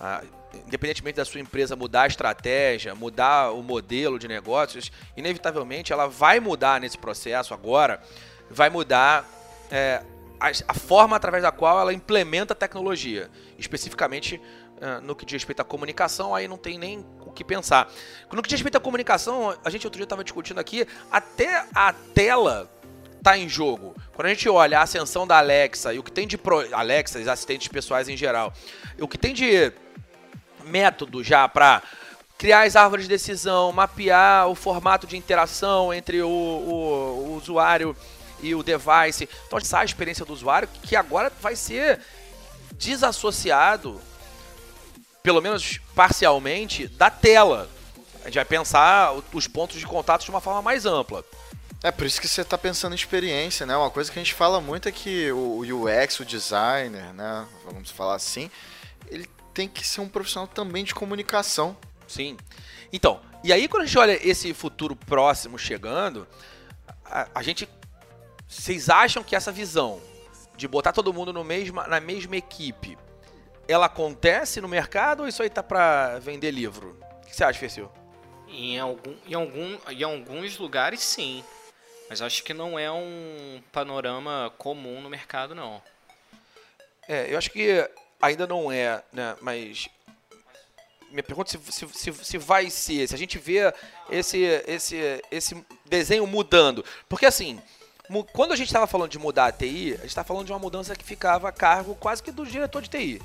[0.00, 0.22] ah,
[0.66, 6.40] independentemente da sua empresa mudar a estratégia, mudar o modelo de negócios, inevitavelmente ela vai
[6.40, 8.02] mudar nesse processo agora,
[8.50, 9.24] vai mudar
[9.70, 10.02] é,
[10.40, 14.40] a, a, forma através da qual ela implementa a tecnologia, especificamente
[14.80, 17.90] é, no que diz respeito à comunicação, aí não tem nem o que pensar.
[18.32, 21.92] No que diz respeito à comunicação, a gente outro dia estava discutindo aqui, até a
[21.92, 22.70] tela
[23.16, 23.94] está em jogo.
[24.14, 26.58] Quando a gente olha a ascensão da Alexa e o que tem de pro...
[26.74, 28.52] Alexa, assistentes pessoais em geral,
[29.00, 29.72] o que tem de
[30.64, 31.82] método já para
[32.36, 37.96] criar as árvores de decisão, mapear o formato de interação entre o, o, o usuário
[38.40, 39.28] e o device.
[39.46, 42.00] Então, essa a experiência do usuário que agora vai ser
[42.72, 44.00] desassociado,
[45.22, 47.68] pelo menos parcialmente, da tela.
[48.22, 51.24] A gente vai pensar os pontos de contato de uma forma mais ampla.
[51.82, 53.76] É por isso que você está pensando em experiência, né?
[53.76, 57.46] Uma coisa que a gente fala muito é que o UX, o designer, né?
[57.66, 58.50] Vamos falar assim,
[59.08, 61.76] ele tem que ser um profissional também de comunicação.
[62.08, 62.38] Sim.
[62.90, 66.26] Então, e aí quando a gente olha esse futuro próximo chegando,
[67.04, 67.68] a, a gente.
[68.54, 70.00] Vocês acham que essa visão
[70.56, 72.96] de botar todo mundo no mesma, na mesma equipe,
[73.66, 76.96] ela acontece no mercado ou isso aí tá para vender livro?
[77.22, 77.90] O que você acha, Fercil?
[78.48, 81.44] Em, algum, em, algum, em alguns lugares, sim.
[82.08, 85.82] Mas acho que não é um panorama comum no mercado, não.
[87.08, 87.90] É, eu acho que
[88.22, 89.36] ainda não é, né?
[89.40, 89.88] Mas
[91.10, 93.72] me pergunta se, se, se, se, vai ser, se a gente vê
[94.10, 96.84] esse, esse, esse desenho mudando.
[97.08, 97.60] Porque assim,
[98.32, 100.58] quando a gente estava falando de mudar a TI, a gente estava falando de uma
[100.58, 103.18] mudança que ficava a cargo quase que do diretor de TI.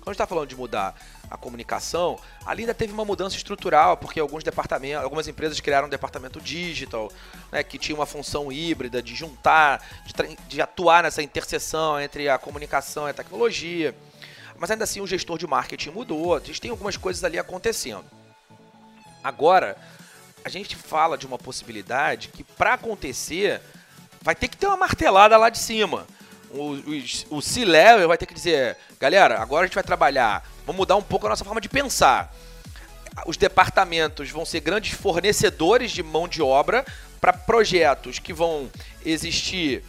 [0.00, 0.94] Quando a gente está falando de mudar
[1.30, 5.90] a comunicação, ali ainda teve uma mudança estrutural, porque alguns departamentos, algumas empresas criaram um
[5.90, 7.10] departamento digital,
[7.52, 12.38] né, que tinha uma função híbrida de juntar, de, de atuar nessa interseção entre a
[12.38, 13.94] comunicação e a tecnologia.
[14.58, 18.04] Mas ainda assim o gestor de marketing mudou, a gente tem algumas coisas ali acontecendo.
[19.22, 19.76] Agora,
[20.44, 23.60] a gente fala de uma possibilidade que para acontecer
[24.22, 26.06] vai ter que ter uma martelada lá de cima.
[26.50, 30.78] O, o, o C-Level vai ter que dizer, galera, agora a gente vai trabalhar, vamos
[30.78, 32.34] mudar um pouco a nossa forma de pensar.
[33.26, 36.84] Os departamentos vão ser grandes fornecedores de mão de obra
[37.20, 38.70] para projetos que vão
[39.04, 39.84] existir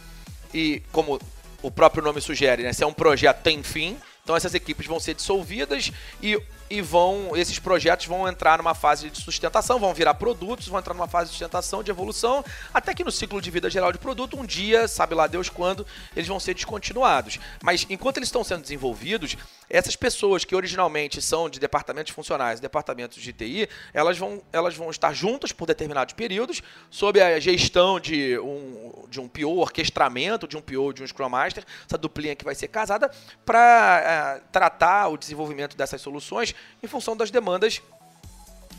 [0.52, 1.20] e, como
[1.62, 5.00] o próprio nome sugere, né, se é um projeto tem fim, então essas equipes vão
[5.00, 5.90] ser dissolvidas
[6.20, 6.40] e,
[6.72, 10.94] e vão esses projetos vão entrar numa fase de sustentação, vão virar produtos, vão entrar
[10.94, 14.40] numa fase de sustentação, de evolução, até que no ciclo de vida geral de produto,
[14.40, 17.38] um dia, sabe lá Deus quando, eles vão ser descontinuados.
[17.62, 19.36] Mas enquanto eles estão sendo desenvolvidos,
[19.68, 24.90] essas pessoas que originalmente são de departamentos funcionais, departamentos de TI, elas vão, elas vão
[24.90, 30.56] estar juntas por determinados períodos, sob a gestão de um, de um PO, orquestramento de
[30.56, 33.10] um PO, de um Scrum Master, essa duplinha que vai ser casada,
[33.44, 37.80] para é, tratar o desenvolvimento dessas soluções em função das demandas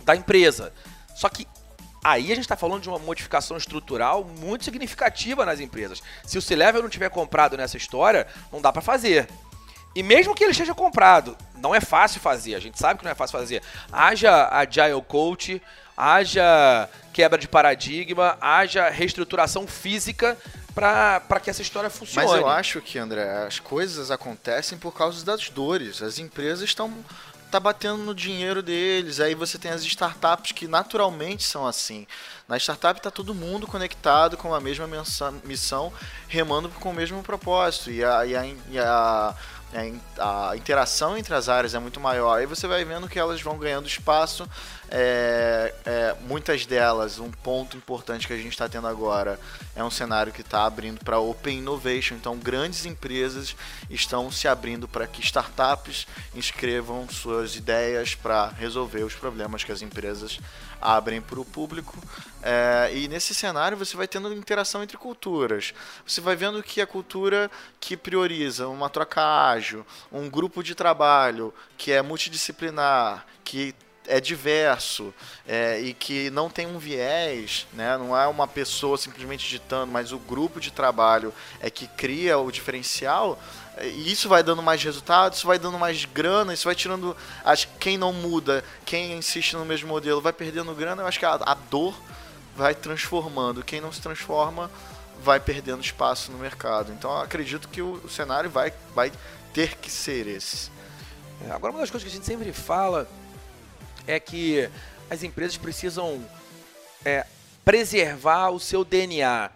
[0.03, 0.73] da empresa.
[1.15, 1.47] Só que
[2.03, 6.03] aí a gente está falando de uma modificação estrutural muito significativa nas empresas.
[6.25, 9.29] Se o C-Level não tiver comprado nessa história, não dá para fazer.
[9.95, 13.11] E mesmo que ele esteja comprado, não é fácil fazer, a gente sabe que não
[13.11, 13.61] é fácil fazer.
[13.91, 15.61] Haja Agile Coach,
[15.95, 20.35] haja quebra de paradigma, haja reestruturação física
[20.73, 22.27] para que essa história funcione.
[22.27, 26.01] Mas eu acho que, André, as coisas acontecem por causa das dores.
[26.01, 26.91] As empresas estão
[27.53, 29.19] tá batendo no dinheiro deles.
[29.19, 32.07] Aí você tem as startups que naturalmente são assim.
[32.47, 34.87] Na startup está todo mundo conectado com a mesma
[35.43, 35.93] missão,
[36.27, 37.91] remando com o mesmo propósito.
[37.91, 39.35] E a, e a, e a
[40.19, 42.37] a interação entre as áreas é muito maior.
[42.37, 44.47] Aí você vai vendo que elas vão ganhando espaço
[44.95, 49.39] é, é, muitas delas, um ponto importante que a gente está tendo agora
[49.75, 52.13] é um cenário que está abrindo para Open Innovation.
[52.13, 53.55] Então, grandes empresas
[53.89, 56.05] estão se abrindo para que startups
[56.35, 60.39] inscrevam suas ideias para resolver os problemas que as empresas
[60.83, 61.97] abrem para o público.
[62.41, 65.73] É, e nesse cenário você vai tendo interação entre culturas.
[66.05, 71.53] Você vai vendo que a cultura que prioriza uma troca ágil, um grupo de trabalho
[71.77, 73.73] que é multidisciplinar, que
[74.07, 75.13] é diverso
[75.47, 77.97] é, e que não tem um viés, né?
[77.97, 82.51] não é uma pessoa simplesmente ditando, mas o grupo de trabalho é que cria o
[82.51, 83.41] diferencial,
[83.81, 87.15] e isso vai dando mais resultados, isso vai dando mais grana, isso vai tirando.
[87.43, 91.25] Acho quem não muda, quem insiste no mesmo modelo vai perdendo grana, eu acho que
[91.25, 91.95] a, a dor
[92.55, 93.63] vai transformando.
[93.63, 94.69] Quem não se transforma
[95.23, 96.91] vai perdendo espaço no mercado.
[96.91, 99.11] Então acredito que o, o cenário vai, vai
[99.53, 100.69] ter que ser esse.
[101.47, 103.07] É, agora, uma das coisas que a gente sempre fala
[104.05, 104.69] é que
[105.09, 106.23] as empresas precisam
[107.03, 107.25] é,
[107.65, 109.49] preservar o seu DNA.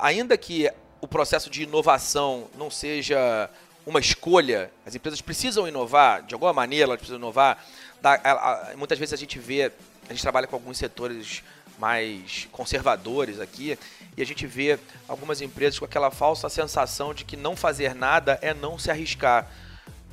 [0.00, 0.70] Ainda que
[1.04, 3.50] o processo de inovação não seja
[3.84, 7.62] uma escolha, as empresas precisam inovar, de alguma maneira elas precisam inovar.
[8.00, 9.70] Da, a, a, muitas vezes a gente vê,
[10.08, 11.42] a gente trabalha com alguns setores
[11.78, 13.78] mais conservadores aqui,
[14.16, 18.38] e a gente vê algumas empresas com aquela falsa sensação de que não fazer nada
[18.40, 19.46] é não se arriscar.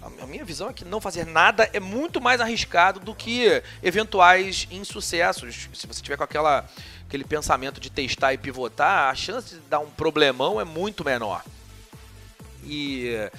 [0.01, 4.67] A minha visão é que não fazer nada é muito mais arriscado do que eventuais
[4.71, 5.69] insucessos.
[5.73, 6.67] Se você tiver com aquela,
[7.07, 11.43] aquele pensamento de testar e pivotar, a chance de dar um problemão é muito menor.
[12.63, 13.29] E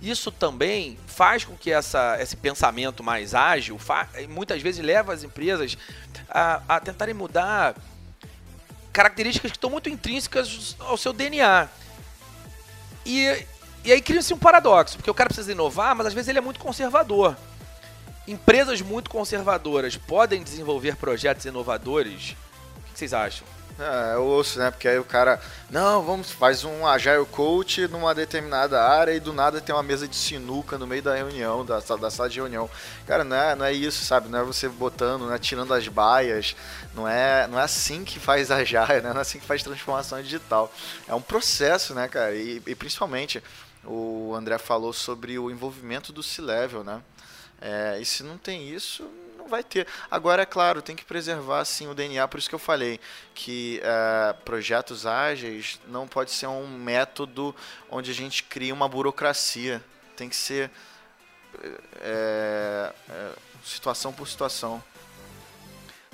[0.00, 3.78] isso também faz com que essa, esse pensamento mais ágil
[4.28, 5.76] muitas vezes leva as empresas
[6.28, 7.74] a, a tentarem mudar
[8.92, 11.68] características que estão muito intrínsecas ao seu DNA.
[13.04, 13.46] E,
[13.84, 16.42] e aí cria-se um paradoxo, porque o cara precisa inovar, mas às vezes ele é
[16.42, 17.36] muito conservador.
[18.28, 22.36] Empresas muito conservadoras podem desenvolver projetos inovadores?
[22.76, 23.46] O que vocês acham?
[23.80, 24.70] É, eu ouço, né?
[24.70, 25.40] Porque aí o cara,
[25.70, 30.06] não, vamos, faz um agile coach numa determinada área e do nada tem uma mesa
[30.06, 32.68] de sinuca no meio da reunião, da, da sala de reunião.
[33.06, 34.28] Cara, não é, não é isso, sabe?
[34.28, 36.54] Não é você botando, né, tirando as baias.
[36.94, 39.14] Não é, não é assim que faz agile, né?
[39.14, 40.70] Não é assim que faz transformação digital.
[41.08, 42.34] É um processo, né, cara?
[42.34, 43.42] E, e principalmente,
[43.84, 47.02] o André falou sobre o envolvimento do C-Level, né?
[47.60, 49.08] É, e se não tem isso,
[49.50, 49.86] vai ter.
[50.10, 53.00] Agora, é claro, tem que preservar sim o DNA, por isso que eu falei
[53.34, 57.54] que é, projetos ágeis não pode ser um método
[57.90, 59.82] onde a gente cria uma burocracia.
[60.16, 60.70] Tem que ser
[62.00, 63.32] é, é,
[63.64, 64.82] situação por situação.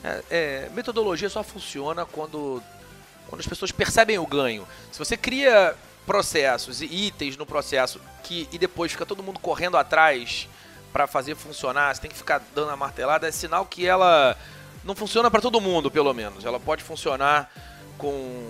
[0.02, 2.62] É, é, metodologia só funciona quando,
[3.28, 4.66] quando as pessoas percebem o ganho.
[4.90, 9.76] Se você cria processos e itens no processo que e depois fica todo mundo correndo
[9.76, 10.48] atrás
[10.92, 14.36] para fazer funcionar, você tem que ficar dando a martelada, é sinal que ela
[14.82, 16.44] não funciona para todo mundo, pelo menos.
[16.44, 17.52] Ela pode funcionar
[17.98, 18.48] com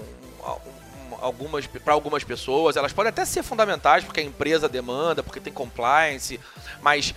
[1.20, 5.52] algumas para algumas pessoas, elas podem até ser fundamentais porque a empresa demanda, porque tem
[5.52, 6.38] compliance,
[6.82, 7.14] mas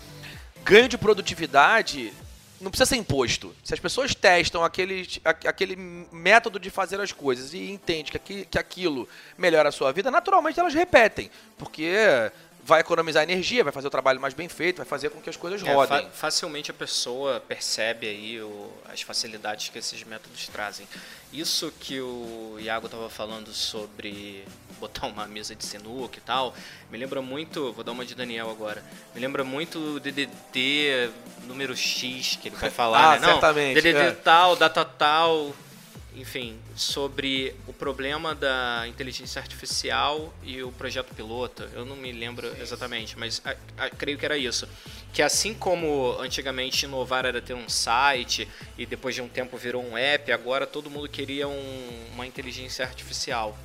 [0.63, 2.13] ganho de produtividade
[2.61, 3.55] não precisa ser imposto.
[3.63, 8.59] Se as pessoas testam aquele, aquele método de fazer as coisas e entendem que, que
[8.59, 11.29] aquilo melhora a sua vida, naturalmente elas repetem.
[11.57, 11.93] Porque
[12.63, 15.37] vai economizar energia, vai fazer o trabalho mais bem feito, vai fazer com que as
[15.37, 16.03] coisas é, rodem.
[16.05, 20.87] Fa facilmente a pessoa percebe aí o, as facilidades que esses métodos trazem.
[21.31, 24.45] Isso que o Iago estava falando sobre
[24.79, 26.53] botar uma mesa de sinuca e tal,
[26.89, 31.11] me lembra muito, vou dar uma de Daniel agora, me lembra muito o DDD
[31.45, 33.27] número X que ele vai falar, ah, né?
[33.27, 33.81] Não, certamente.
[33.81, 34.11] DDD é.
[34.11, 35.53] tal, data tal,
[36.19, 41.63] enfim, sobre o problema da inteligência artificial e o projeto piloto.
[41.73, 43.55] Eu não me lembro exatamente, mas a,
[43.85, 44.67] a, creio que era isso.
[45.13, 49.83] Que assim como antigamente inovar era ter um site e depois de um tempo virou
[49.83, 53.57] um app, agora todo mundo queria um, uma inteligência artificial.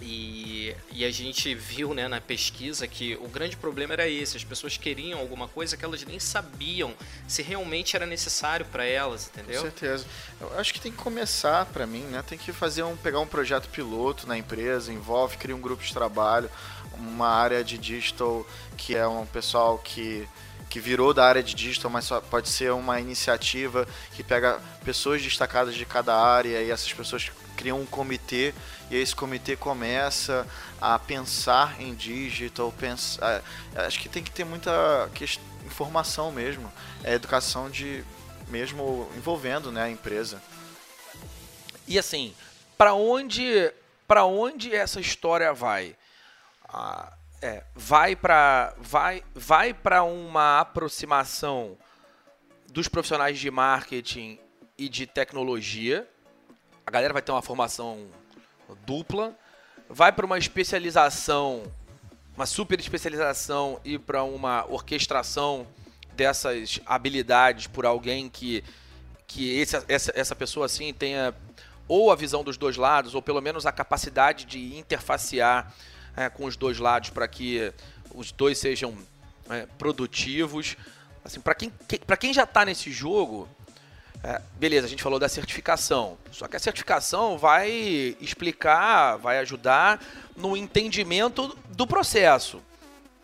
[0.00, 4.44] E, e, a gente viu né, na pesquisa que o grande problema era esse: as
[4.44, 6.94] pessoas queriam alguma coisa que elas nem sabiam
[7.26, 9.62] se realmente era necessário para elas, entendeu?
[9.62, 10.04] Com certeza.
[10.38, 12.22] Eu acho que tem que começar para mim, né?
[12.28, 15.92] Tem que fazer um pegar um projeto piloto na empresa, envolve, cria um grupo de
[15.94, 16.50] trabalho,
[16.98, 20.28] uma área de digital que é um pessoal que
[20.68, 25.74] que virou da área de digital, mas pode ser uma iniciativa que pega pessoas destacadas
[25.74, 28.54] de cada área e essas pessoas criam um comitê
[28.90, 30.46] e esse comitê começa
[30.80, 33.42] a pensar em digital, pensar,
[33.74, 35.10] acho que tem que ter muita
[35.64, 38.04] informação mesmo, é educação de
[38.48, 40.40] mesmo envolvendo né, a empresa.
[41.88, 42.34] E assim,
[42.76, 43.72] para onde
[44.06, 45.96] para onde essa história vai?
[46.68, 51.76] Ah, é, vai para vai vai para uma aproximação
[52.68, 54.38] dos profissionais de marketing
[54.78, 56.08] e de tecnologia.
[56.86, 58.06] A galera vai ter uma formação
[58.86, 59.36] dupla,
[59.90, 61.64] vai para uma especialização,
[62.36, 65.66] uma super especialização e para uma orquestração
[66.12, 68.62] dessas habilidades por alguém que,
[69.26, 71.34] que esse, essa, essa pessoa assim tenha
[71.88, 75.72] ou a visão dos dois lados, ou pelo menos a capacidade de interfacear
[76.16, 77.72] é, com os dois lados para que
[78.14, 78.96] os dois sejam
[79.50, 80.76] é, produtivos.
[81.24, 83.48] Assim, para quem, que, quem já está nesse jogo,
[84.22, 86.16] é, beleza, a gente falou da certificação.
[86.32, 90.02] Só que a certificação vai explicar, vai ajudar
[90.36, 92.62] no entendimento do processo.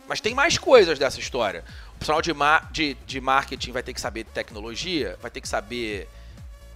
[0.07, 1.65] Mas tem mais coisas dessa história.
[1.95, 2.33] O profissional de,
[2.73, 6.09] de, de marketing vai ter que saber tecnologia, vai ter que saber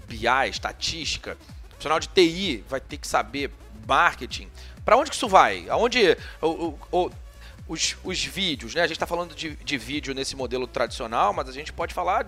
[0.07, 1.37] BI, estatística.
[1.65, 3.51] O profissional de TI vai ter que saber
[3.87, 4.51] marketing.
[4.85, 5.69] Para onde que isso vai?
[5.69, 7.11] Aonde o, o, o
[7.69, 8.83] os, os vídeos, né?
[8.83, 12.27] A gente está falando de, de vídeo nesse modelo tradicional, mas a gente pode falar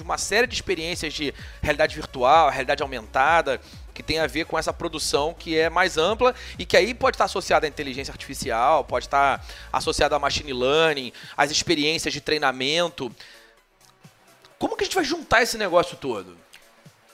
[0.00, 3.60] de uma série de experiências de realidade virtual, realidade aumentada,
[3.92, 7.16] que tem a ver com essa produção que é mais ampla e que aí pode
[7.16, 13.14] estar associada à inteligência artificial, pode estar associada a machine learning, às experiências de treinamento.
[14.58, 16.36] Como que a gente vai juntar esse negócio todo?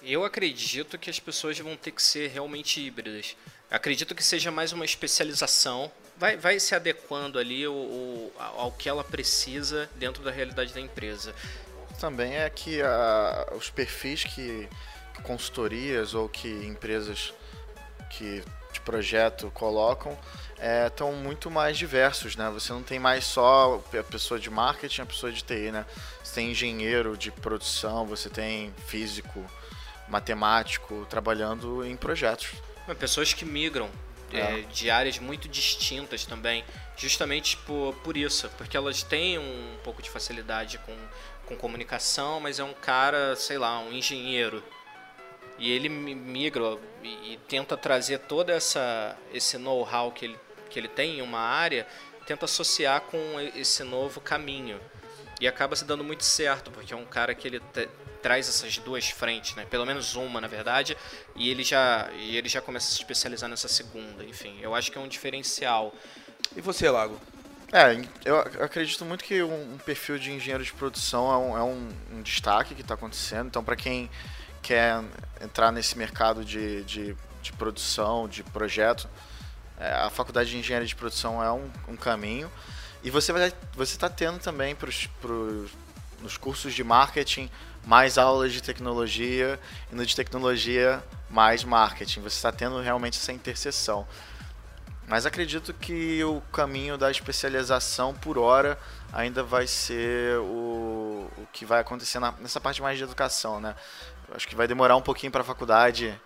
[0.01, 3.37] Eu acredito que as pessoas vão ter que ser realmente híbridas.
[3.69, 5.91] Acredito que seja mais uma especialização.
[6.17, 7.75] Vai, vai se adequando ali ao,
[8.39, 11.35] ao que ela precisa dentro da realidade da empresa.
[11.99, 14.69] Também é que a, os perfis que
[15.23, 17.33] consultorias ou que empresas
[18.11, 18.43] que
[18.73, 20.17] de projeto colocam
[20.87, 22.51] estão é, muito mais diversos, né?
[22.51, 25.85] Você não tem mais só a pessoa de marketing, a pessoa de TI, né?
[26.23, 29.45] Você tem engenheiro de produção, você tem físico,
[30.09, 32.53] matemático trabalhando em projetos.
[32.99, 33.91] Pessoas que migram
[34.33, 34.61] é.
[34.61, 36.65] É, de áreas muito distintas também,
[36.97, 40.97] justamente por, por isso, porque elas têm um pouco de facilidade com,
[41.47, 44.63] com comunicação, mas é um cara, sei lá, um engenheiro.
[45.59, 50.39] E ele migra e, e tenta trazer toda essa esse know-how que ele,
[50.69, 51.87] que ele tem em uma área,
[52.27, 53.19] tenta associar com
[53.55, 54.81] esse novo caminho.
[55.41, 57.61] E acaba se dando muito certo, porque é um cara que ele
[58.23, 59.67] traz essas duas frentes, né?
[59.67, 60.97] Pelo menos uma, na verdade,
[61.35, 64.25] e ele já e ele já começa a se especializar nessa segunda.
[64.25, 65.95] Enfim, eu acho que é um diferencial.
[66.55, 67.21] E você, Lago?
[67.73, 71.89] É, eu acredito muito que um perfil de engenheiro de produção é um, é um,
[72.13, 73.49] um destaque que está acontecendo.
[73.49, 74.09] Então, para quem
[74.63, 75.03] quer
[75.41, 79.09] entrar nesse mercado de, de, de produção, de projeto,
[79.79, 82.51] é, a faculdade de engenharia de produção é um, um caminho.
[83.03, 85.71] E você vai você está tendo também pros, pros,
[86.21, 87.51] nos cursos de marketing
[87.85, 89.61] mais aulas de tecnologia
[89.93, 92.21] e no de tecnologia mais marketing.
[92.21, 94.07] Você está tendo realmente essa interseção.
[95.07, 98.79] Mas acredito que o caminho da especialização por hora
[99.13, 103.77] ainda vai ser o, o que vai acontecer na, nessa parte mais de educação, né?
[104.35, 106.19] acho que vai demorar um pouquinho para a faculdade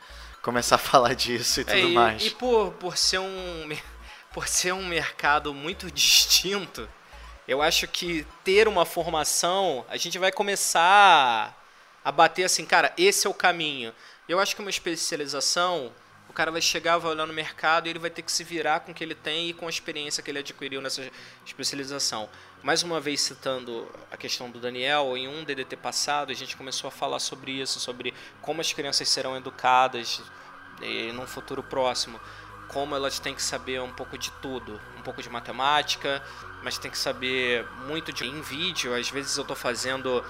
[0.42, 2.26] começar a falar disso e tudo é, e, mais.
[2.26, 3.68] E por, por, ser um,
[4.32, 6.88] por ser um mercado muito distinto,
[7.46, 11.56] eu acho que ter uma formação, a gente vai começar
[12.04, 13.92] a bater assim, cara, esse é o caminho.
[14.28, 15.92] Eu acho que uma especialização,
[16.30, 18.80] o cara vai chegar, vai olhar no mercado e ele vai ter que se virar
[18.80, 21.10] com o que ele tem e com a experiência que ele adquiriu nessa
[21.44, 22.28] especialização.
[22.62, 26.86] Mais uma vez citando a questão do Daniel, em um DDT passado a gente começou
[26.86, 30.22] a falar sobre isso, sobre como as crianças serão educadas
[30.80, 32.20] eh, num futuro próximo
[32.68, 36.22] como elas têm que saber um pouco de tudo, um pouco de matemática,
[36.62, 38.94] mas tem que saber muito de em vídeo.
[38.94, 40.24] Às vezes eu estou fazendo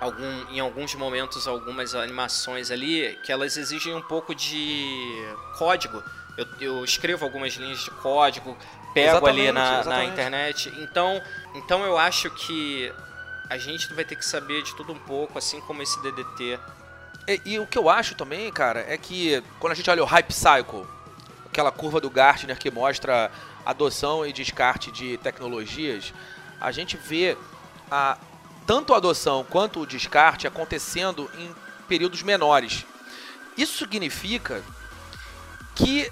[0.00, 5.22] algum, em alguns momentos algumas animações ali que elas exigem um pouco de
[5.58, 6.02] código.
[6.36, 8.56] Eu, eu escrevo algumas linhas de código,
[8.94, 10.72] pego exatamente, ali na, na, internet.
[10.78, 11.20] Então,
[11.54, 12.92] então eu acho que
[13.50, 16.58] a gente vai ter que saber de tudo um pouco, assim como esse DDT.
[17.28, 20.06] E, e o que eu acho também, cara, é que quando a gente olha o
[20.06, 20.86] Hype Cycle,
[21.46, 23.30] aquela curva do Gartner que mostra
[23.66, 26.14] adoção e descarte de tecnologias,
[26.60, 27.36] a gente vê
[27.90, 28.16] a,
[28.70, 31.52] tanto a adoção quanto o descarte acontecendo em
[31.88, 32.86] períodos menores.
[33.56, 34.62] Isso significa
[35.74, 36.08] que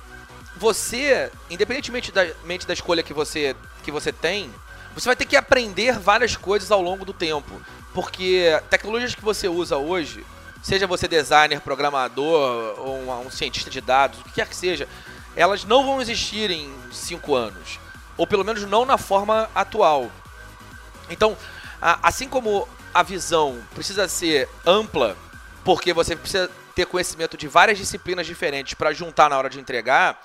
[0.57, 2.25] você, independentemente da,
[2.67, 3.55] da escolha que você,
[3.85, 4.53] que você tem,
[4.93, 7.63] você vai ter que aprender várias coisas ao longo do tempo.
[7.95, 10.27] Porque tecnologias que você usa hoje,
[10.61, 14.89] seja você designer, programador ou um, um cientista de dados, o que quer que seja,
[15.37, 17.79] elas não vão existir em cinco anos.
[18.17, 20.11] Ou pelo menos não na forma atual.
[21.09, 21.37] Então,
[21.81, 25.17] assim como a visão precisa ser ampla,
[25.65, 30.21] porque você precisa ter conhecimento de várias disciplinas diferentes para juntar na hora de entregar,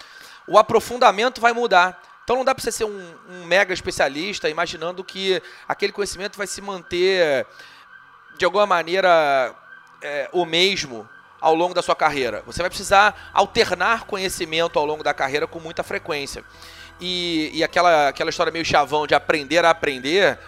[0.47, 2.01] o aprofundamento vai mudar.
[2.24, 6.47] Então não dá para você ser um, um, mega especialista imaginando que aquele conhecimento vai
[6.47, 7.45] se manter
[8.38, 9.54] de alguma maneira
[10.01, 11.08] é, o mesmo
[11.41, 12.41] ao longo da sua carreira.
[12.45, 16.43] Você vai precisar alternar conhecimento ao longo da carreira com muita frequência.
[17.01, 20.39] E, e aquela, aquela história meio chavão de aprender a aprender,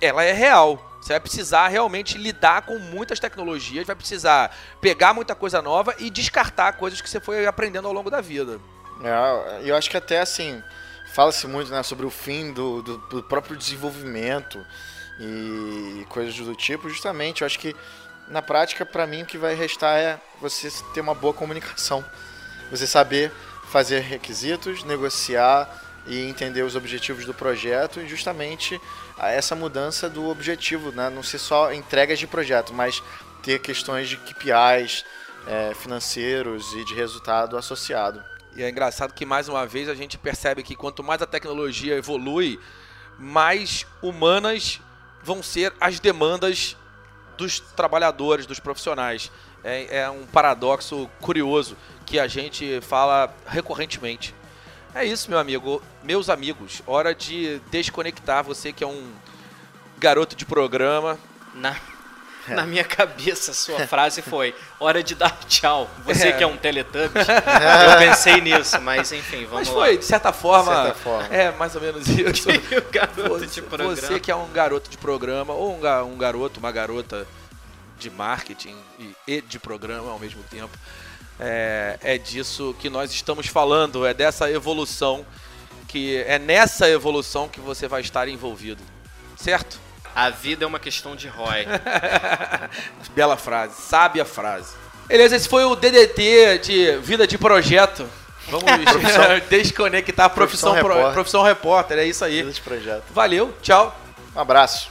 [0.00, 0.84] ela é real.
[1.00, 6.10] Você vai precisar realmente lidar com muitas tecnologias, vai precisar pegar muita coisa nova e
[6.10, 8.60] descartar coisas que você foi aprendendo ao longo da vida.
[9.02, 10.62] É, eu acho que até assim,
[11.12, 14.64] fala-se muito né, sobre o fim do, do, do próprio desenvolvimento
[15.20, 16.88] e coisas do tipo.
[16.88, 17.74] Justamente, eu acho que
[18.28, 22.04] na prática, para mim, o que vai restar é você ter uma boa comunicação.
[22.70, 23.32] Você saber
[23.68, 25.68] fazer requisitos, negociar
[26.06, 28.80] e entender os objetivos do projeto e justamente
[29.20, 31.10] essa mudança do objetivo, né?
[31.10, 33.02] não ser só entregas de projeto, mas
[33.42, 35.04] ter questões de KPIs
[35.46, 38.22] é, financeiros e de resultado associado.
[38.54, 41.94] E é engraçado que mais uma vez a gente percebe que quanto mais a tecnologia
[41.94, 42.58] evolui,
[43.18, 44.80] mais humanas
[45.22, 46.76] vão ser as demandas
[47.36, 49.30] dos trabalhadores, dos profissionais.
[49.62, 54.34] É, é um paradoxo curioso que a gente fala recorrentemente.
[54.94, 55.82] É isso, meu amigo.
[56.02, 59.12] Meus amigos, hora de desconectar você que é um
[59.98, 61.18] garoto de programa.
[61.54, 61.76] Na,
[62.48, 65.88] na minha cabeça, sua frase foi: hora de dar tchau.
[66.04, 66.32] Você É.
[66.32, 67.26] que é um Teletubbies.
[67.28, 71.26] Eu pensei nisso, mas enfim, vamos Mas foi, de certa forma, De certa forma.
[71.34, 72.48] é mais ou menos isso.
[72.48, 72.54] lá.
[72.78, 73.94] o garoto de Você, programa.
[73.96, 77.26] você que é um garoto de programa, ou um, ga- um garoto, uma garota
[77.98, 80.70] de marketing e, e de programa ao mesmo tempo,
[81.40, 85.24] é, é disso que nós estamos falando, é dessa evolução,
[85.86, 88.82] que é nessa evolução que você vai estar envolvido.
[89.36, 89.78] Certo?
[90.14, 91.66] A vida é uma questão de ROI.
[93.14, 94.74] Bela frase, sábia frase.
[95.06, 98.06] Beleza, esse foi o DDT de vida de projeto.
[98.48, 98.66] Vamos
[99.48, 101.12] desconectar a profissão, Profissão pro- repórter.
[101.14, 102.38] profissão repórter, é isso aí.
[102.42, 103.04] Vida de projeto.
[103.10, 103.96] Valeu, tchau.
[104.34, 104.90] Um abraço.